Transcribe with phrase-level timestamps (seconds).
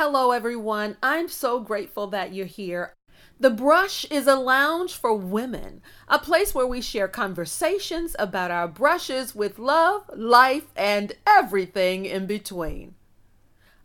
[0.00, 0.96] Hello, everyone.
[1.02, 2.94] I'm so grateful that you're here.
[3.40, 8.68] The Brush is a lounge for women, a place where we share conversations about our
[8.68, 12.94] brushes with love, life, and everything in between.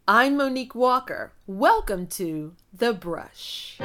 [0.07, 1.34] I'm Monique Walker.
[1.47, 3.80] Welcome to The Brush.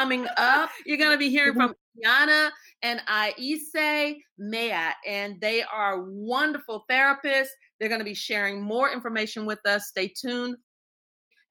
[0.00, 1.60] Coming up, you're going to be hearing mm-hmm.
[1.60, 2.48] from Aiyana
[2.80, 7.50] and Ayize Ma'at, and they are wonderful therapists.
[7.78, 9.88] They're going to be sharing more information with us.
[9.88, 10.56] Stay tuned.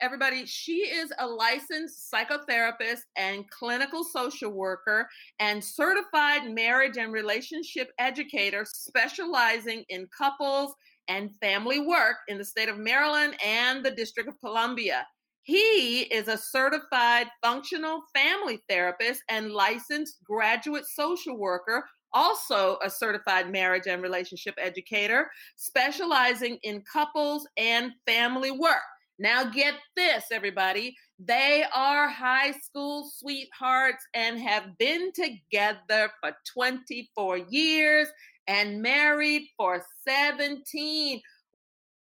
[0.02, 5.08] Everybody, she is a licensed psychotherapist and clinical social worker
[5.40, 10.74] and certified marriage and relationship educator specializing in couples
[11.08, 15.06] and family work in the state of Maryland and the District of Columbia.
[15.44, 23.52] He is a certified functional family therapist and licensed graduate social worker, also a certified
[23.52, 28.78] marriage and relationship educator, specializing in couples and family work.
[29.22, 30.96] Now, get this, everybody.
[31.20, 38.08] They are high school sweethearts and have been together for 24 years
[38.48, 41.22] and married for 17.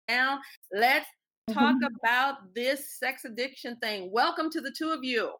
[0.08, 0.38] Now,
[0.72, 1.06] let's
[1.54, 1.96] talk Mhm.
[1.96, 4.10] about this sex addiction thing.
[4.10, 5.32] Welcome to the two of you.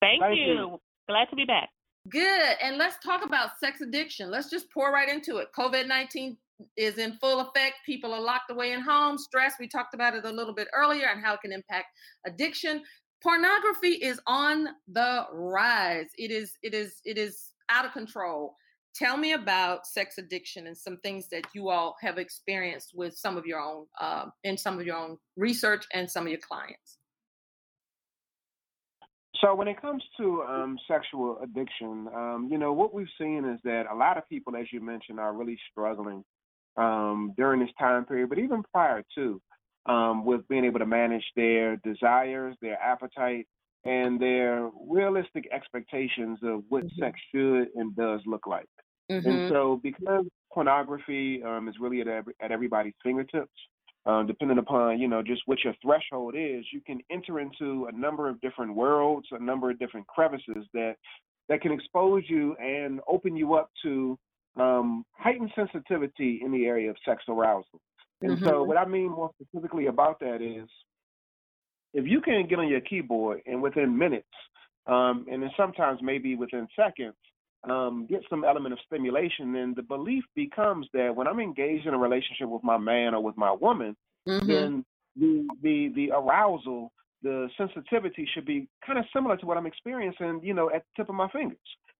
[0.00, 0.44] Thank, Thank you.
[0.44, 0.80] you.
[1.08, 1.70] Glad to be back.
[2.08, 2.56] Good.
[2.60, 4.30] And let's talk about sex addiction.
[4.30, 5.52] Let's just pour right into it.
[5.52, 6.36] COVID 19
[6.76, 7.76] is in full effect.
[7.86, 9.54] People are locked away in homes, stress.
[9.58, 11.86] We talked about it a little bit earlier and how it can impact
[12.26, 12.84] addiction.
[13.22, 16.10] Pornography is on the rise.
[16.18, 18.56] It is, it is, it is out of control.
[18.94, 23.36] Tell me about sex addiction and some things that you all have experienced with some
[23.38, 26.98] of your own, uh, in some of your own research and some of your clients.
[29.40, 33.58] So when it comes to um, sexual addiction, um, you know what we've seen is
[33.64, 36.22] that a lot of people, as you mentioned, are really struggling
[36.76, 39.40] um, during this time period, but even prior to,
[39.86, 43.48] um, with being able to manage their desires, their appetite,
[43.84, 46.98] and their realistic expectations of what Mhm.
[47.00, 48.68] sex should and does look like.
[49.24, 49.48] And Mm-hmm.
[49.48, 53.52] so, because pornography um, is really at every, at everybody's fingertips,
[54.04, 57.92] um, depending upon you know just what your threshold is, you can enter into a
[57.92, 60.96] number of different worlds, a number of different crevices that
[61.48, 64.18] that can expose you and open you up to
[64.58, 67.80] um, heightened sensitivity in the area of sex arousal.
[68.22, 68.66] And so, Mhm.
[68.66, 70.68] what I mean more specifically about that is
[71.94, 74.26] if you can get on your keyboard and within minutes,
[74.86, 77.14] um, and then sometimes maybe within seconds,
[77.68, 81.94] um, get some element of stimulation, then the belief becomes that when I'm engaged in
[81.94, 83.96] a relationship with my man or with my woman,
[84.28, 84.46] Mm-hmm.
[84.46, 84.84] then
[85.16, 90.40] the the the arousal, the sensitivity should be kind of similar to what I'm experiencing,
[90.42, 91.58] you know, at the tip of my fingers.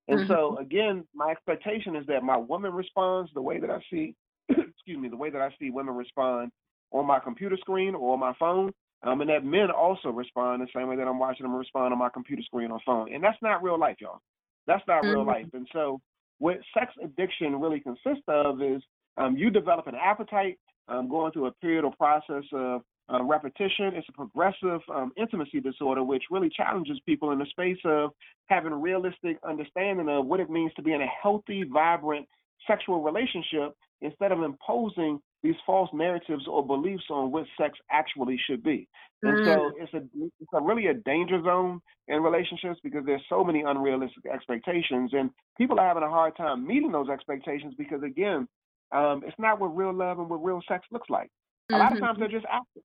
[0.09, 4.15] And so again, my expectation is that my woman responds the way that I see,
[4.49, 6.51] excuse me, the way that I see women respond
[6.93, 8.73] on my computer screen or on my phone,
[9.03, 11.99] um, and that men also respond the same way that I'm watching them respond on
[11.99, 13.13] my computer screen or phone.
[13.13, 14.21] And that's not real life, y'all.
[14.67, 15.27] That's not real Mhm.
[15.27, 15.55] life.
[15.55, 16.01] And so,
[16.39, 18.83] what sex addiction really consists of is
[19.17, 20.59] um, you develop an appetite,
[20.89, 23.95] um, going through a period or process of uh, repetition.
[23.95, 28.13] It's a progressive um, intimacy disorder, which really challenges people in the space of
[28.47, 32.27] having a realistic understanding of what it means to be in a healthy, vibrant
[32.67, 38.63] sexual relationship instead of imposing these false narratives or beliefs on what sex actually should
[38.63, 38.89] be.
[39.25, 40.03] And so it's a
[40.41, 45.31] it's a really a danger zone in relationships because there's so many unrealistic expectations and
[45.57, 48.49] people are having a hard time meeting those expectations because again,
[48.91, 51.31] um, it's not what real love and what real sex looks like.
[51.73, 52.01] A lot of Mhm.
[52.01, 52.85] times they're just actors.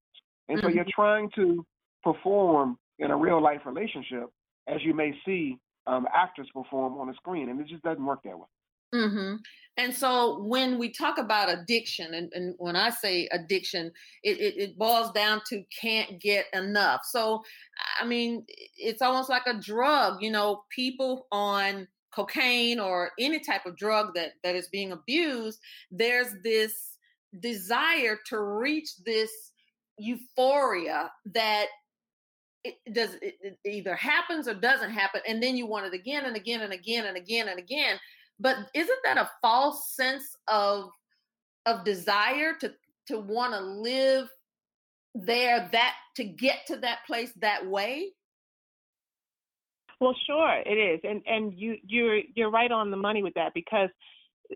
[0.50, 0.75] And so Mhm.
[0.75, 1.66] you're trying to
[2.03, 4.30] perform in a real life relationship
[4.68, 8.21] as you may see um, actors perform on the screen, and it just doesn't work
[8.24, 8.48] that way.
[8.94, 9.36] Hmm
[9.78, 13.92] And so when we talk about addiction, and, and when I say addiction,
[14.24, 17.01] it, it, it boils down to can't get enough.
[17.06, 17.44] So,
[18.01, 18.45] I mean,
[18.78, 20.22] it's almost like a drug.
[20.22, 25.60] You know, people on cocaine or any type of drug that, that is being abused,
[25.92, 26.98] there's this
[27.39, 29.30] desire to reach this
[30.00, 31.68] euphoria that
[32.63, 36.36] it does it either happens or doesn't happen and then you want it again and
[36.36, 37.98] again and again and again and again
[38.39, 40.89] but isn't that a false sense of
[41.66, 42.74] of desire to
[43.07, 44.28] to want to live
[45.16, 48.12] there that to get to that place that way?
[50.00, 53.54] Well, sure, it is, and and you you're you're right on the money with that
[53.54, 53.89] because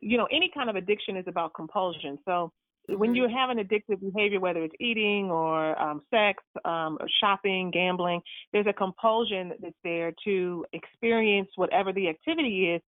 [0.01, 2.19] you know any kind of addiction is about compulsion.
[2.25, 2.51] So
[2.98, 7.72] when you have an addictive behavior, whether it's eating or um, sex, um, or shopping,
[7.72, 8.22] gambling,
[8.54, 12.82] there's a compulsion that's there to experience whatever the activity is,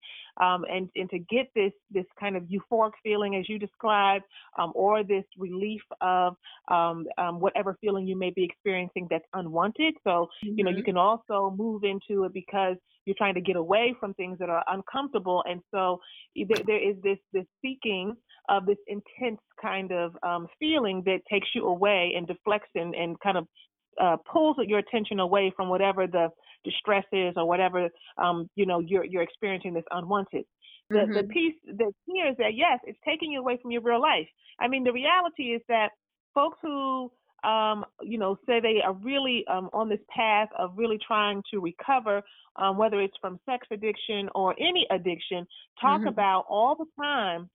[0.42, 4.26] um, and and to get this this kind of euphoric feeling as you described,
[4.58, 6.36] um, or this relief of
[6.70, 9.96] um, um, whatever feeling you may be experiencing that's unwanted.
[10.04, 10.58] So mm-hmm.
[10.58, 10.86] you know you mm-hmm.
[10.86, 14.64] can also move into it because you're trying to get away from things that are
[14.68, 16.00] uncomfortable, and so
[16.36, 18.16] there, there is this this seeking
[18.50, 23.20] of this intense kind of um, feeling that takes you away and deflects and, and
[23.20, 23.48] kind of
[24.02, 26.30] uh, pulls your attention away from whatever the
[26.64, 30.46] distress is or whatever um, you know you're you're experiencing this unwanted.
[30.90, 31.14] The mm-hmm.
[31.14, 34.28] the piece that here is that yes, it's taking you away from your real life.
[34.60, 35.90] I mean, the reality is that
[36.34, 37.12] folks who
[37.44, 41.60] um, you know, say they are really um, on this path of really trying to
[41.60, 42.22] recover,
[42.58, 45.48] um, whether it's from sex addiction or any addiction,
[45.80, 46.10] talk mm-hmm.
[46.10, 47.50] about all the time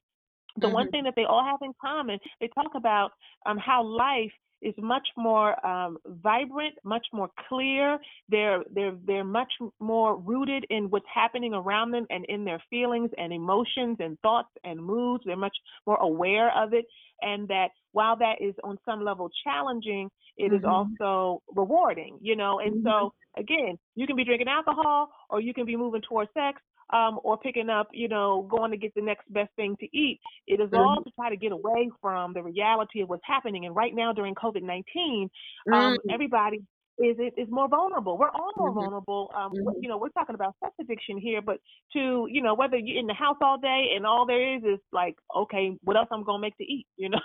[0.57, 0.75] the mm-hmm.
[0.75, 3.13] one thing that they all have in common, they talk about
[3.45, 4.33] um, how life
[4.63, 7.99] is much more um, vibrant, much more clear.
[8.29, 13.11] They're they're they're much more rooted in what's happening around them and in their feelings
[13.19, 15.25] and emotions and thoughts and moods.
[15.27, 15.57] They're much
[15.87, 16.87] more aware of it,
[17.21, 20.57] and that while that is on some level challenging, it mm-hmm.
[20.57, 22.19] is also rewarding.
[22.21, 22.87] You know, and mm-hmm.
[22.87, 26.61] so again, you can be drinking alcohol or you can be moving towards sex
[26.91, 30.21] um, or picking up, you know, going to get the next best thing to eat.
[30.47, 30.77] It is mm-hmm.
[30.77, 33.67] all to try to get away from the reality of what's happening.
[33.67, 35.31] And right now during COVID 19,
[35.73, 36.11] um, mm-hmm.
[36.11, 36.63] everybody
[36.99, 38.17] is it is more vulnerable.
[38.17, 38.81] We're all more mm-hmm.
[38.81, 39.31] vulnerable.
[39.37, 39.81] Um, mm-hmm.
[39.81, 41.59] You know, we're talking about sex addiction here, but
[41.93, 44.81] to you know whether you're in the house all day and all there is is
[44.93, 46.87] like, okay, what else I'm gonna make to eat?
[46.97, 47.21] You know,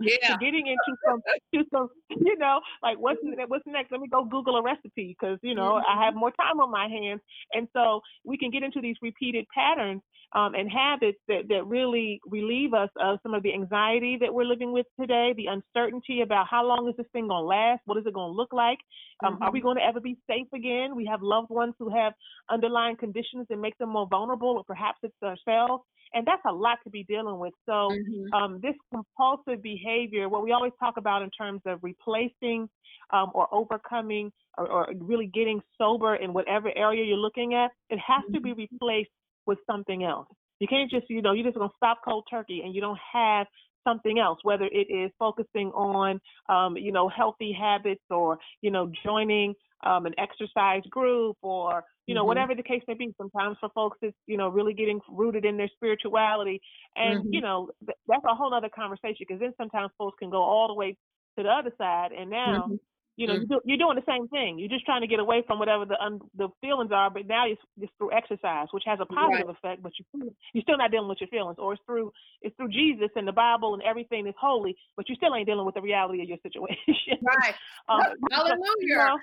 [0.00, 0.36] yeah.
[0.38, 1.20] getting into some,
[1.54, 3.90] to some, you know, like what's what's next?
[3.90, 6.00] Let me go Google a recipe because you know mm-hmm.
[6.00, 7.20] I have more time on my hands,
[7.52, 10.02] and so we can get into these repeated patterns
[10.32, 14.44] um, and habits that, that really relieve us of some of the anxiety that we're
[14.44, 17.80] living with today, the uncertainty about how long is this thing going to last?
[17.84, 18.78] What is it going to look like?
[19.24, 19.42] Um, mm-hmm.
[19.44, 20.94] Are we going to ever be safe again?
[20.94, 22.12] We have loved ones who have
[22.50, 25.84] underlying conditions that make them more vulnerable, or perhaps it's ourselves.
[26.14, 27.52] And that's a lot to be dealing with.
[27.66, 28.32] So, mm-hmm.
[28.32, 32.68] um, this compulsive behavior, what we always talk about in terms of replacing
[33.12, 37.98] um, or overcoming or, or, really getting sober in whatever area you're looking at, it
[38.06, 38.34] has mm-hmm.
[38.34, 38.74] to be mm-hmm.
[38.74, 39.10] replaced
[39.46, 40.26] with something else.
[40.58, 42.98] You can't just, you know, you're just going to stop cold turkey and you don't
[43.12, 43.46] have
[43.86, 48.90] something else, whether it is focusing on, um, you know, healthy habits or, you know,
[49.04, 49.54] joining
[49.84, 52.28] um, an exercise group or, you know, mm-hmm.
[52.28, 53.14] whatever the case may be.
[53.18, 56.60] Sometimes for folks, it's, you know, really getting rooted in their spirituality.
[56.96, 57.32] And, mm-hmm.
[57.32, 60.68] you know, th- that's a whole other conversation because then sometimes folks can go all
[60.68, 60.96] the way
[61.36, 62.12] to the other side.
[62.12, 62.74] And now, mm-hmm.
[63.16, 63.64] You know, mm-hmm.
[63.64, 64.58] you're doing the same thing.
[64.58, 67.46] You're just trying to get away from whatever the un, the feelings are, but now
[67.48, 69.56] it's, it's through exercise, which has a positive right.
[69.56, 69.82] effect.
[69.82, 73.08] But you you're still not dealing with your feelings, or it's through it's through Jesus
[73.16, 76.22] and the Bible and everything that's holy, but you still ain't dealing with the reality
[76.22, 76.76] of your situation.
[77.22, 77.54] Right.
[77.88, 79.14] um, Hallelujah.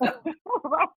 [0.02, 0.88] right.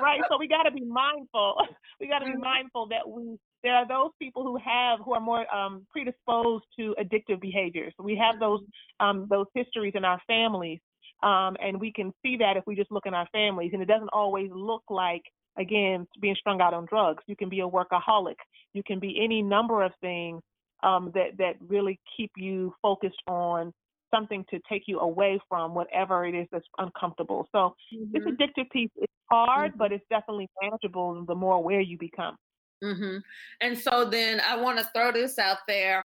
[0.00, 0.20] right.
[0.28, 1.56] So we got to be mindful.
[1.98, 2.40] We got to be mm-hmm.
[2.40, 6.94] mindful that we there are those people who have who are more um, predisposed to
[7.00, 7.94] addictive behaviors.
[7.98, 8.60] We have those
[9.00, 10.80] um, those histories in our families
[11.22, 13.70] um, and we can see that if we just look in our families.
[13.72, 15.22] And it doesn't always look like,
[15.58, 17.22] again, being strung out on drugs.
[17.26, 18.36] You can be a workaholic.
[18.72, 20.42] You can be any number of things
[20.82, 23.72] um, that, that really keep you focused on
[24.12, 27.46] something to take you away from whatever it is that's uncomfortable.
[27.52, 28.12] So mm-hmm.
[28.12, 29.78] this addictive piece is hard, mm-hmm.
[29.78, 32.36] but it's definitely manageable the more aware you become.
[32.82, 33.18] Mm-hmm.
[33.60, 36.02] And so then I want to throw this out there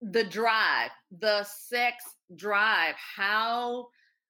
[0.00, 2.04] the drive, the sex
[2.36, 2.94] drive.
[3.16, 3.88] How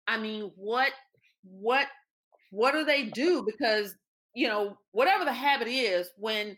[0.08, 0.92] I mean, what
[1.44, 1.86] what
[2.50, 3.44] what do they do?
[3.44, 3.94] Because
[4.34, 6.56] you know, whatever the habit is, when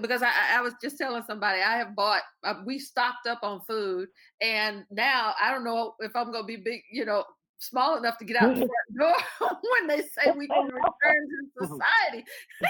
[0.00, 3.60] because I, I was just telling somebody I have bought uh, we stocked up on
[3.68, 4.08] food
[4.40, 7.24] and now I don't know if I'm gonna be big, you know,
[7.58, 11.28] small enough to get out the front door when they say we can return
[11.60, 12.24] to society.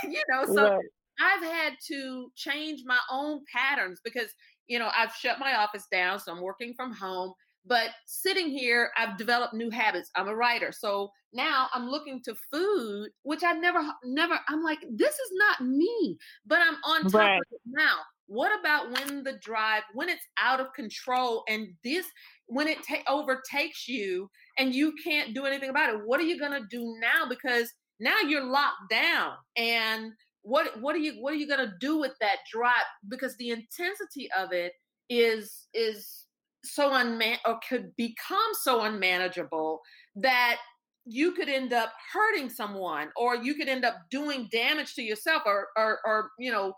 [0.09, 0.81] you know, so.
[1.23, 4.33] I've had to change my own patterns because
[4.69, 7.35] you know I've shut my office down, so I'm working from home.
[7.71, 10.11] But sitting here, I've developed new habits.
[10.17, 10.73] I'm a writer.
[10.73, 15.69] So now I'm looking to food, which I never, never, I'm like, this is not
[15.69, 17.37] me, but I'm on top right.
[17.37, 17.99] of it now.
[18.27, 22.07] What about when the drive, when it's out of control and this,
[22.47, 26.01] when it ta- overtakes you and you can't do anything about it?
[26.05, 27.29] What are you going to do now?
[27.29, 30.11] Because now you're locked down and
[30.43, 32.73] what what are you what are you going to do with that drive
[33.09, 34.73] because the intensity of it
[35.11, 36.25] is is
[36.65, 39.81] so unman or could become so unmanageable
[40.17, 40.59] that
[41.07, 45.43] you could end up hurting someone or you could end up doing damage to yourself
[45.47, 46.75] or or, or you know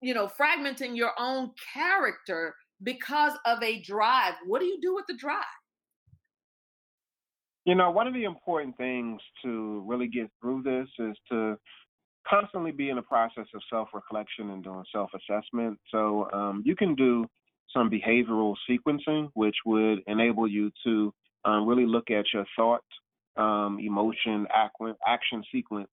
[0.00, 4.34] you know fragmenting your own character because of a drive.
[4.46, 5.44] What do you do with the drive?
[7.64, 11.56] You know one of the important things to really get through this is to
[12.28, 15.78] constantly be in the process of self-reflection and doing self-assessment.
[15.92, 17.24] So um, you can do
[17.72, 21.12] some behavioral sequencing which would enable you to
[21.44, 22.84] um, really look at your thought
[23.36, 24.46] um, emotion,
[25.06, 25.90] action sequence,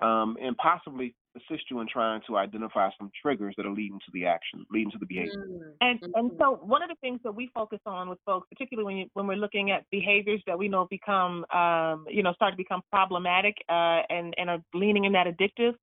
[0.00, 4.10] um, and possibly assist you in trying to identify some triggers that are leading to
[4.12, 5.46] the action, leading to the behavior.
[5.48, 5.72] Mm.
[5.80, 8.96] And and so one of the things that we focus on with folks, particularly when
[8.96, 12.56] you, when we're looking at behaviors that we know become, um, you know, start to
[12.56, 15.74] become problematic uh, and and are leaning in that addictive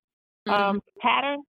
[0.48, 0.77] um, mm-hmm.
[1.00, 1.44] pattern,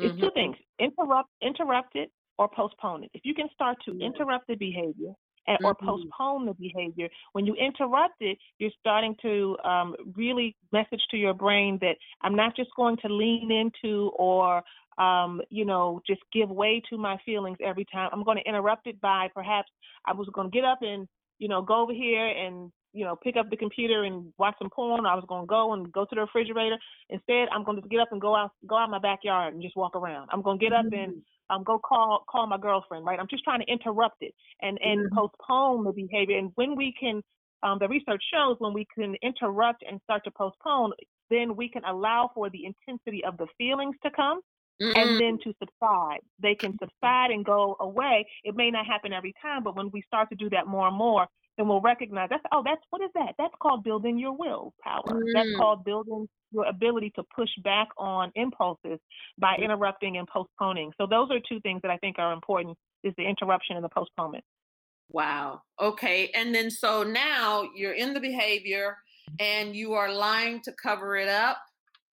[0.00, 0.20] is mm-hmm.
[0.20, 3.10] two things: interrupt, interrupt it, or postpone it.
[3.14, 5.12] If you can start to interrupt the behavior
[5.48, 5.86] and, or mm-hmm.
[5.86, 7.08] postpone the behavior.
[7.32, 12.36] When you interrupt it, you're starting to um, really message to your brain that I'm
[12.36, 14.62] not just going to lean into or
[14.98, 18.10] um, you know, just give way to my feelings every time.
[18.12, 19.70] I'm going to interrupt it by perhaps
[20.04, 21.06] I was going to get up and,
[21.38, 24.70] you know, go over here and, you know, pick up the computer and watch some
[24.70, 25.06] porn.
[25.06, 26.76] I was going to go and go to the refrigerator.
[27.10, 29.76] Instead, I'm going to get up and go out, go out my backyard and just
[29.76, 30.30] walk around.
[30.32, 33.18] I'm going to get up and mm um, go call call my girlfriend, right?
[33.18, 35.16] I'm just trying to interrupt it and and mm-hmm.
[35.16, 36.38] postpone the behavior.
[36.38, 37.22] And when we can,
[37.62, 40.92] um, the research shows when we can interrupt and start to postpone,
[41.30, 44.40] then we can allow for the intensity of the feelings to come.
[44.80, 44.96] Mm-hmm.
[44.96, 46.20] And then to subside.
[46.40, 48.24] They can subside and go away.
[48.44, 50.96] It may not happen every time, but when we start to do that more and
[50.96, 51.26] more,
[51.58, 53.34] then we'll recognize that's oh, that's what is that?
[53.36, 55.02] That's called building your will power.
[55.06, 55.32] Mm-hmm.
[55.34, 58.98] That's called building your ability to push back on impulses
[59.38, 60.92] by interrupting and postponing.
[60.98, 63.90] So those are two things that I think are important is the interruption and the
[63.90, 64.44] postponement.
[65.10, 65.62] Wow.
[65.80, 66.30] Okay.
[66.34, 68.96] And then so now you're in the behavior
[69.40, 71.58] and you are lying to cover it up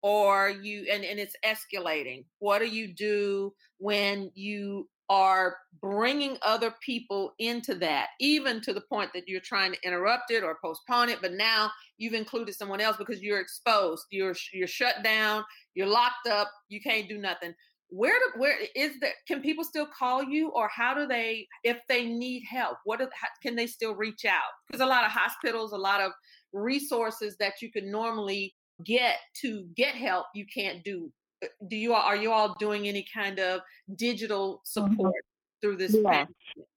[0.02, 2.24] or you and, and it's escalating.
[2.40, 8.80] What do you do when you are bringing other people into that, even to the
[8.80, 11.20] point that you're trying to interrupt it or postpone it.
[11.22, 16.28] But now you've included someone else because you're exposed, you're you're shut down, you're locked
[16.30, 17.54] up, you can't do nothing.
[17.90, 19.12] Where do, where is that?
[19.26, 23.28] Can people still call you, or how do they, if they need help, what how,
[23.42, 24.50] can they still reach out?
[24.66, 26.12] Because a lot of hospitals, a lot of
[26.52, 31.10] resources that you could normally get to get help, you can't do
[31.68, 33.60] do you all are you all doing any kind of
[33.96, 34.92] digital mm-hmm.
[34.92, 35.60] support mm-hmm.
[35.60, 36.26] through this yeah.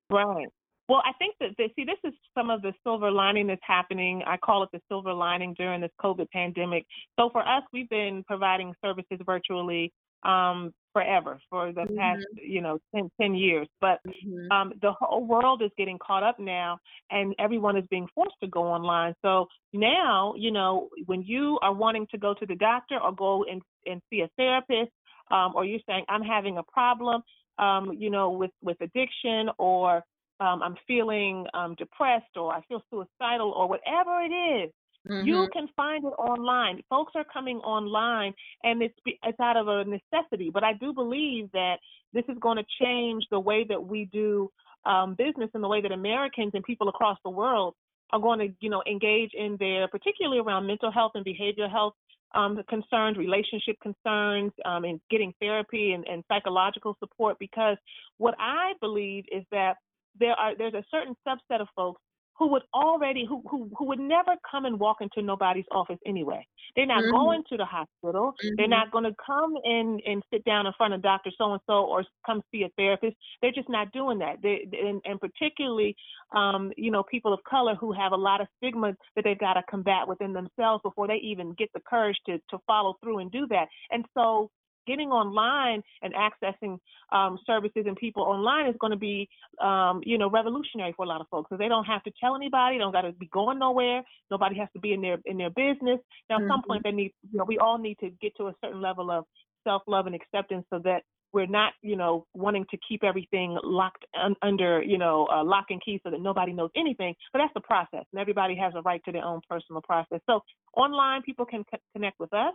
[0.10, 0.48] right
[0.88, 4.38] well i think that see this is some of the silver lining that's happening i
[4.38, 6.86] call it the silver lining during this covid pandemic
[7.20, 9.92] so for us we've been providing services virtually
[10.24, 11.98] um, forever for the mm-hmm.
[11.98, 14.52] past you know 10, 10 years but mm-hmm.
[14.52, 16.78] um, the whole world is getting caught up now
[17.10, 21.74] and everyone is being forced to go online so now you know when you are
[21.74, 24.92] wanting to go to the doctor or go and, and see a therapist
[25.32, 27.22] um, or you're saying i'm having a problem
[27.58, 30.04] um, you know with with addiction or
[30.40, 34.72] um, i'm feeling um, depressed or i feel suicidal or whatever it is
[35.10, 35.28] Mm-hmm.
[35.28, 36.82] You can find it online.
[36.90, 40.52] Folks are coming online, and it's it's out of a necessity.
[40.54, 41.78] But I do believe that
[42.14, 44.52] this is going to change the way that we do
[44.86, 47.76] um, business and the way that Americans and people across the world
[48.12, 51.94] are going to, you know, engage in their, particularly around mental health and behavioral health
[52.36, 57.38] um, concerns, relationship concerns, um, and getting therapy and, and psychological support.
[57.40, 57.78] Because
[58.18, 59.78] what I believe is that
[60.20, 62.02] there are there's a certain subset of folks
[62.42, 66.44] who would already who who who would never come and walk into nobody's office anyway.
[66.76, 67.12] They're not mm-hmm.
[67.12, 68.34] going to the hospital.
[68.44, 68.56] Mm-hmm.
[68.58, 71.62] They're not going to come in and sit down in front of Doctor So and
[71.68, 73.16] So or come see a therapist.
[73.44, 74.38] They're just not doing that.
[74.42, 75.96] They and, and particularly,
[76.36, 79.54] um, you know, people of color who have a lot of stigma that they've got
[79.54, 83.32] to combat within themselves before they even get the courage to to follow through and
[83.32, 83.68] do that.
[83.92, 84.50] And so
[84.88, 86.78] getting online and accessing
[87.12, 89.28] um, services and people online is going to be,
[89.62, 92.36] um, you know, revolutionary for a lot of folks because they don't have to tell
[92.36, 94.02] anybody, they don't got to be going nowhere.
[94.30, 96.00] Nobody has to be in their in their business.
[96.30, 96.52] Now, at mm-hmm.
[96.52, 99.12] some point, they need, you know, we all need to get to a certain level
[99.12, 99.26] of
[99.64, 104.06] self love and acceptance so that we're not, you know, wanting to keep everything locked
[104.22, 107.16] un- under, you know, uh, lock and key so that nobody knows anything.
[107.32, 110.20] But that's the process, and everybody has a right to their own personal process.
[110.30, 110.42] So
[110.76, 112.54] online, people can c- connect with us.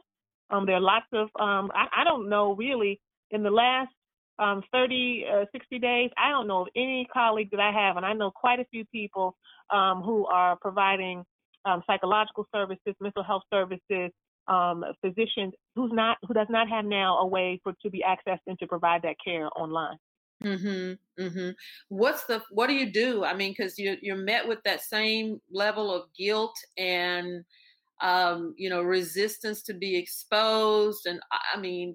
[0.51, 3.01] Um, there are lots of, um, I, I, don't know really,
[3.31, 3.93] in the last
[4.39, 8.07] um, 30, uh, 60 days, I don't know of any colleague that I have, and
[8.07, 9.37] I know quite a few people
[9.71, 11.25] um, who are providing
[11.65, 14.13] um, psychological services, mental health services,
[14.49, 18.41] um, physicians who's not who does not have now a way for to be accessed
[18.47, 19.97] and to provide that care online.
[20.45, 21.23] Mm-hmm.
[21.23, 21.51] Mm-hmm.
[21.89, 23.25] What's the what do you do?
[23.25, 27.45] I mean, cuz you you're met with that same level of guilt and
[28.03, 31.21] um, you know, resistance to be exposed and
[31.55, 31.95] I, mean,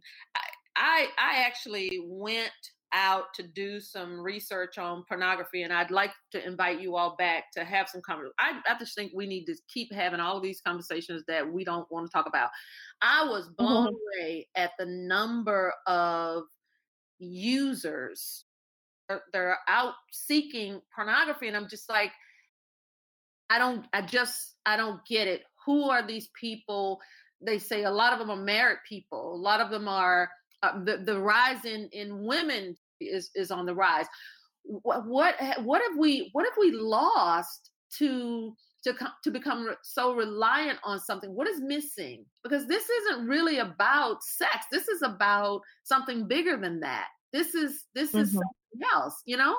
[0.76, 2.52] I, I actually went
[2.94, 7.46] out to do some research on pornography and I'd like to invite you all back
[7.54, 8.34] to have some conversation.
[8.40, 11.64] I, I just think we need to keep having all of these conversations that we
[11.64, 12.50] don't want to talk about.
[13.02, 14.24] I was blown mm-hmm.
[14.24, 16.44] away at the number of
[17.20, 18.46] users
[19.34, 22.12] they're out seeking pornography and i'm just like
[23.50, 27.00] i don't i just i don't get it who are these people?
[27.42, 29.34] They say a lot of them are married people.
[29.34, 30.30] A lot of them are
[30.64, 34.06] uh, the, the rise in in women is is on the rise.
[34.64, 40.80] What what what have we what have we lost to to to become so reliant
[40.84, 41.34] on something?
[41.34, 42.26] What is missing?
[42.44, 44.66] Because this isn't really about sex.
[44.72, 47.08] This is about something bigger than that.
[47.34, 48.40] This is this is mm-hmm.
[48.40, 49.56] something else you know?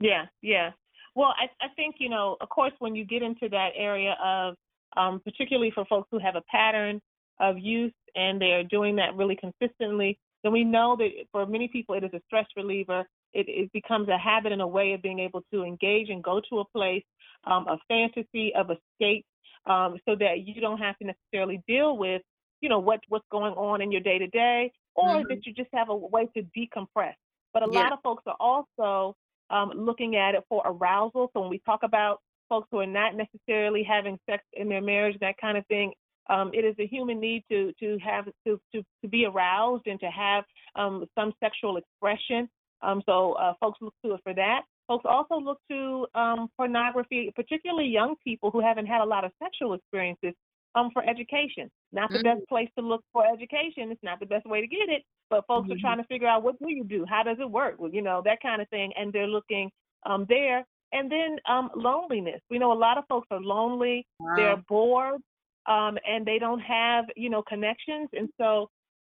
[0.00, 0.70] Yeah yeah.
[1.14, 4.54] Well I, I think you know of course when you get into that area of
[4.96, 7.00] um, particularly for folks who have a pattern
[7.40, 11.94] of use and they're doing that really consistently then we know that for many people
[11.94, 15.18] it is a stress reliever it, it becomes a habit and a way of being
[15.18, 17.04] able to engage and go to a place
[17.44, 19.24] um, of fantasy of escape
[19.66, 22.22] um, so that you don't have to necessarily deal with
[22.60, 25.28] you know what what's going on in your day to day or mm-hmm.
[25.28, 27.14] that you just have a way to decompress.
[27.52, 27.80] But a yeah.
[27.80, 29.16] lot of folks are also
[29.50, 31.30] um, looking at it for arousal.
[31.32, 35.16] So when we talk about folks who are not necessarily having sex in their marriage,
[35.20, 35.92] that kind of thing,
[36.28, 40.00] um, it is a human need to to have to to, to be aroused and
[40.00, 42.48] to have um, some sexual expression.
[42.82, 44.62] Um, so uh, folks look to it for that.
[44.88, 49.32] Folks also look to um, pornography, particularly young people who haven't had a lot of
[49.42, 50.34] sexual experiences,
[50.76, 51.70] um, for education.
[51.92, 52.38] Not the mm-hmm.
[52.38, 53.90] best place to look for education.
[53.90, 55.78] It's not the best way to get it, but folks mm-hmm.
[55.78, 57.04] are trying to figure out what do you do?
[57.08, 57.76] How does it work?
[57.78, 58.92] Well, you know, that kind of thing.
[58.96, 59.70] And they're looking
[60.04, 60.64] um, there.
[60.96, 62.40] And then um, loneliness.
[62.50, 64.06] We know a lot of folks are lonely.
[64.18, 64.34] Wow.
[64.36, 65.20] They're bored.
[65.66, 68.08] Um, and they don't have, you know, connections.
[68.12, 68.70] And so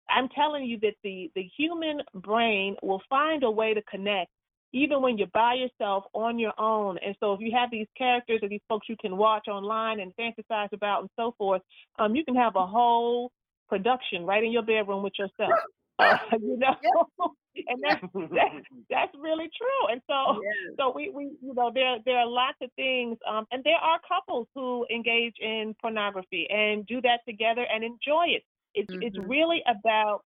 [0.09, 4.29] I'm telling you that the, the human brain will find a way to connect
[4.73, 6.97] even when you're by yourself on your own.
[7.05, 10.13] And so if you have these characters or these folks you can watch online and
[10.15, 11.61] fantasize about and so forth,
[11.99, 13.31] um, you can have a whole
[13.67, 15.59] production right in your bedroom with yourself.
[15.99, 19.91] Uh, you know, and that's, that's that's really true.
[19.91, 20.41] And so
[20.77, 23.99] so we, we you know there there are lots of things, um, and there are
[24.07, 28.43] couples who engage in pornography and do that together and enjoy it.
[28.73, 29.03] It's mm-hmm.
[29.03, 30.21] it's really about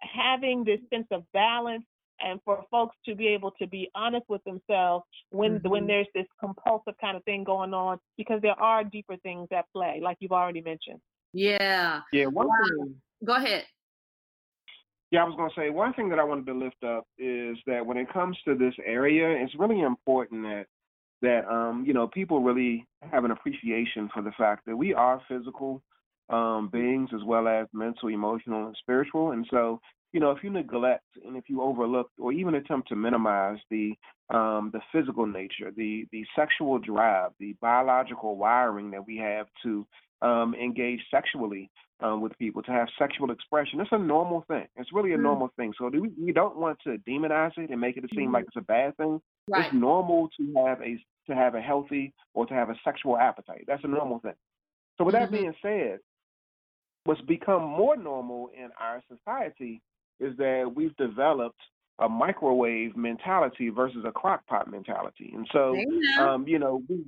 [0.00, 1.84] having this sense of balance
[2.22, 5.68] and for folks to be able to be honest with themselves when mm-hmm.
[5.68, 9.64] when there's this compulsive kind of thing going on because there are deeper things at
[9.72, 11.00] play like you've already mentioned
[11.32, 12.54] yeah yeah one wow.
[12.68, 13.64] thing go ahead
[15.10, 17.56] yeah, I was going to say one thing that I wanted to lift up is
[17.66, 20.66] that when it comes to this area, it's really important that
[21.22, 25.20] that um, you know people really have an appreciation for the fact that we are
[25.28, 25.82] physical
[26.30, 29.32] um, beings as well as mental, emotional, and spiritual.
[29.32, 29.80] And so
[30.12, 33.94] you know, if you neglect and if you overlook or even attempt to minimize the
[34.30, 39.86] um, the physical nature, the the sexual drive, the biological wiring that we have to
[40.22, 41.70] um, engage sexually
[42.02, 44.66] um, with people, to have sexual expression, it's a normal thing.
[44.76, 45.72] It's really a mm normal thing.
[45.78, 48.56] So we, we don't want to demonize it and make it seem mm like it's
[48.56, 49.20] a bad thing.
[49.48, 49.66] Right.
[49.66, 53.64] It's normal to have a to have a healthy or to have a sexual appetite.
[53.66, 54.34] That's a normal thing.
[54.98, 55.32] So with mm-hmm.
[55.32, 55.98] that being said,
[57.04, 59.80] what's become more normal in our society
[60.18, 61.60] is that we've developed
[62.00, 65.32] a microwave mentality versus a crock pot mentality.
[65.34, 65.76] And so,
[66.20, 67.04] um, you know, we,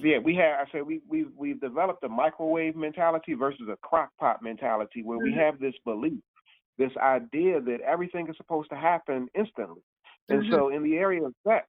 [0.00, 0.66] yeah, we have.
[0.66, 5.18] I said we we we've developed a microwave mentality versus a crock pot mentality, where
[5.18, 5.34] mm-hmm.
[5.34, 6.20] we have this belief,
[6.78, 9.82] this idea that everything is supposed to happen instantly.
[10.28, 10.52] And mm-hmm.
[10.52, 11.66] so, in the area of sex,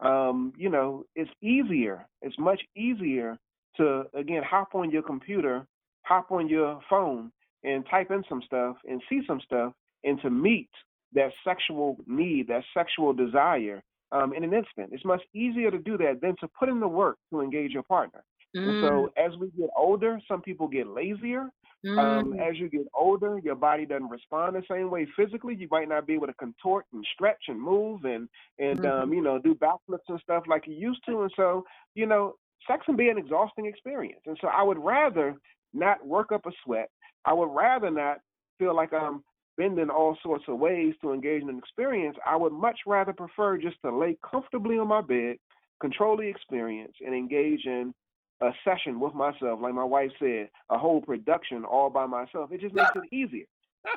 [0.00, 2.06] um, you know, it's easier.
[2.22, 3.38] It's much easier
[3.76, 5.66] to again hop on your computer,
[6.02, 7.30] hop on your phone,
[7.64, 9.72] and type in some stuff and see some stuff
[10.04, 10.70] and to meet
[11.12, 14.90] that sexual need, that sexual desire um, in an instant.
[14.92, 17.82] It's much easier to do that than to put in the work to engage your
[17.82, 18.22] partner.
[18.56, 18.68] Mm.
[18.68, 19.26] And so mm.
[19.26, 21.50] as we get older, some people get lazier.
[21.82, 21.98] Um, mm.
[21.98, 25.54] Um, as you get older, your body doesn't respond the same way physically.
[25.54, 29.02] You might not be able to contort and stretch and move and and mm.
[29.02, 31.22] um, you know do backflips and stuff like you used to.
[31.22, 32.34] And so you know,
[32.66, 34.20] sex can be an exhausting experience.
[34.26, 35.36] And so I would rather
[35.72, 36.90] not work up a sweat.
[37.24, 38.18] I would rather not
[38.58, 39.24] feel like I'm
[39.60, 43.12] bend in all sorts of ways to engage in an experience, I would much rather
[43.12, 45.36] prefer just to lay comfortably on my bed,
[45.80, 47.92] control the experience, and engage in
[48.40, 49.60] a session with myself.
[49.60, 52.52] Like my wife said, a whole production all by myself.
[52.52, 53.44] It just makes it easier.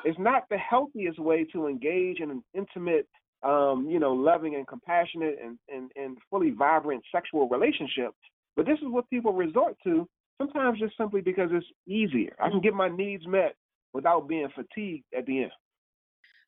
[0.04, 3.08] It's not the healthiest way to engage in an intimate
[3.42, 8.12] um, you know, loving and compassionate and, and, and fully vibrant sexual relationship.
[8.56, 12.34] But this is what people resort to sometimes just simply because it's easier.
[12.40, 13.54] I can get my needs met
[13.94, 15.52] without being fatigued at the end.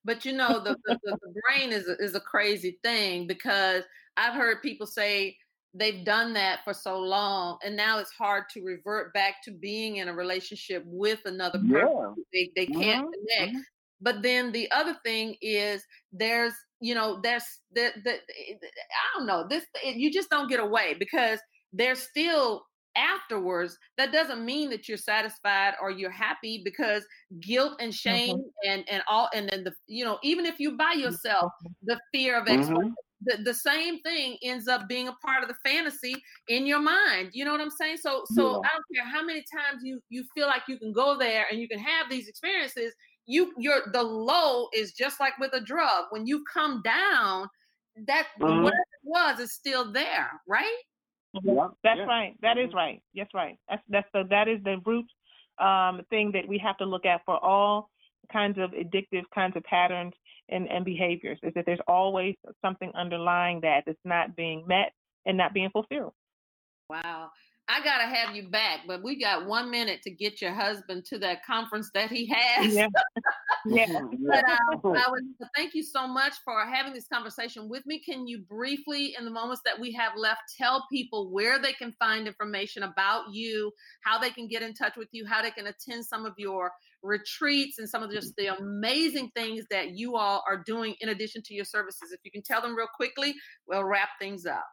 [0.05, 3.83] But you know, the, the, the brain is a, is a crazy thing because
[4.17, 5.37] I've heard people say
[5.75, 9.97] they've done that for so long, and now it's hard to revert back to being
[9.97, 11.73] in a relationship with another person.
[11.73, 12.13] Yeah.
[12.33, 13.37] They they can't mm-hmm.
[13.37, 13.53] connect.
[13.53, 13.61] Mm-hmm.
[14.01, 15.83] But then the other thing is
[16.13, 20.95] there's you know there's the, the, I don't know this you just don't get away
[20.99, 21.41] because
[21.73, 22.65] there's still
[22.97, 27.05] afterwards that doesn't mean that you're satisfied or you're happy because
[27.41, 28.71] guilt and shame mm-hmm.
[28.71, 31.73] and and all and then the you know even if you by yourself mm-hmm.
[31.83, 32.89] the fear of mm-hmm.
[33.25, 36.15] the, the same thing ends up being a part of the fantasy
[36.49, 38.69] in your mind you know what i'm saying so so yeah.
[38.69, 41.61] i don't care how many times you you feel like you can go there and
[41.61, 42.93] you can have these experiences
[43.27, 47.49] you your the low is just like with a drug when you come down
[48.07, 48.63] that mm-hmm.
[48.63, 50.77] whatever it was is still there right
[51.43, 52.05] yeah, that's yeah.
[52.05, 52.37] right.
[52.43, 53.03] That is right.
[53.15, 53.59] That's right.
[53.69, 55.07] That's that's the that is the root
[55.59, 57.91] um, thing that we have to look at for all
[58.33, 60.13] kinds of addictive kinds of patterns
[60.49, 64.93] and, and behaviors is that there's always something underlying that that's not being met
[65.25, 66.13] and not being fulfilled.
[66.89, 67.31] Wow.
[67.69, 71.19] I gotta have you back, but we got one minute to get your husband to
[71.19, 72.75] that conference that he has.
[72.75, 72.89] Yeah.
[73.67, 74.01] yeah.
[74.29, 75.25] but uh, I would
[75.57, 77.99] thank you so much for having this conversation with me.
[77.99, 81.93] Can you briefly, in the moments that we have left, tell people where they can
[81.99, 85.67] find information about you, how they can get in touch with you, how they can
[85.67, 86.71] attend some of your
[87.03, 91.43] retreats and some of just the amazing things that you all are doing in addition
[91.43, 92.13] to your services.
[92.13, 93.35] If you can tell them real quickly,
[93.67, 94.67] we'll wrap things up.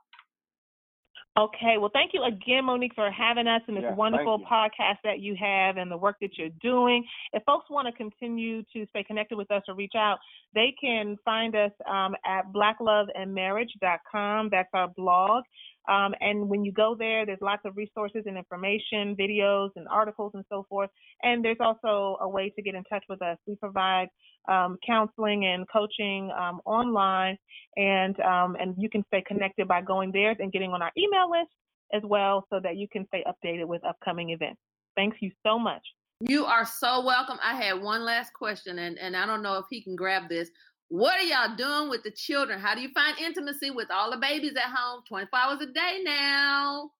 [1.36, 5.19] Okay, well, thank you again, Monique, for having us in this yeah, wonderful podcast that
[5.19, 7.04] you have and the work that you're doing.
[7.34, 10.19] If folks want to continue to stay connected with us or reach out,
[10.54, 14.50] they can find us um, at blackloveandmarriage.com.
[14.52, 15.43] That's our blog.
[15.89, 20.34] Um, and when you go there, there's lots of resources and information, videos and articles
[20.36, 20.91] and so forth.
[21.24, 23.39] And there's also a way to get in touch with us.
[23.48, 24.10] We provide
[24.47, 27.38] um, counseling and coaching um, online,
[27.75, 31.29] and um, and you can stay connected by going there and getting on our email
[31.29, 31.51] list
[31.93, 34.60] as well, so that you can stay updated with upcoming events.
[34.95, 35.82] Thanks you so much.
[36.19, 37.38] You are so welcome.
[37.43, 40.49] I had one last question, and, and I don't know if he can grab this.
[40.88, 42.60] What are y'all doing with the children?
[42.60, 46.01] How do you find intimacy with all the babies at home 24 hours a day
[46.03, 46.91] now?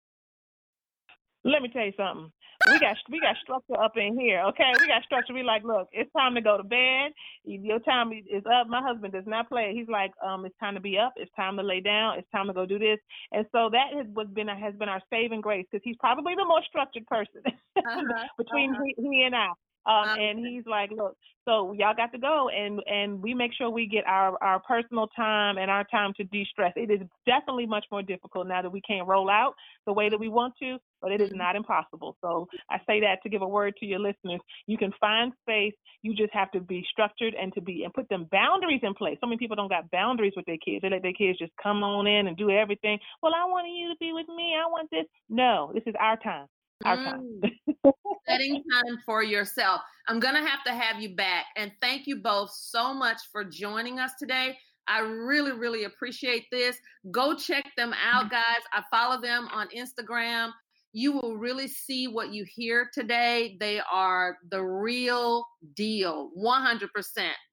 [1.46, 2.32] Let me tell you something.
[2.72, 4.72] We got we got structure up in here, okay?
[4.80, 5.34] We got structure.
[5.34, 7.12] We like, look, it's time to go to bed.
[7.44, 8.68] Your time is up.
[8.68, 9.74] My husband does not play.
[9.76, 11.14] He's like, um, it's time to be up.
[11.18, 12.20] It's time to lay down.
[12.20, 13.00] It's time to go do this.
[13.32, 16.46] And so that has was been has been our saving grace because he's probably the
[16.46, 18.84] more structured person uh-huh, between uh-huh.
[18.98, 19.50] He, he and I.
[19.86, 20.16] Um, uh-huh.
[20.22, 23.86] and he's like, look, so y'all got to go, and and we make sure we
[23.86, 26.72] get our our personal time and our time to de-stress.
[26.78, 30.18] It is definitely much more difficult now that we can't roll out the way that
[30.18, 31.40] we want to, but it is mm-hmm.
[31.40, 32.18] not impossible.
[32.22, 34.40] So I say that to give a word to your listeners.
[34.66, 35.74] You can find space.
[36.02, 39.18] You just have to be structured and to be and put them boundaries in place.
[39.22, 40.82] So many people don't got boundaries with their kids.
[40.82, 42.98] They let their kids just come on in and do everything.
[43.22, 44.56] Well, I want you to be with me.
[44.58, 45.06] I want this.
[45.30, 46.48] No, this is our time
[46.86, 47.42] our time.
[47.44, 47.92] Mm.
[48.28, 49.82] Setting time for yourself.
[50.08, 51.46] I'm going to have to have you back.
[51.58, 54.58] And thank you both so much for joining us today.
[54.88, 56.78] I really, really appreciate this.
[57.12, 58.62] Go check them out, guys.
[58.74, 60.52] I follow them on Instagram.
[60.94, 63.58] You will really see what you hear today.
[63.60, 66.88] They are the real deal, 100%.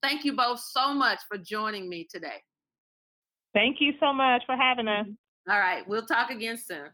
[0.03, 2.43] Thank you both so much for joining me today.
[3.55, 5.07] Thank you so much for having us.
[5.07, 5.51] Mm-hmm.
[5.51, 5.89] All right.
[5.89, 6.91] We'll talk again soon.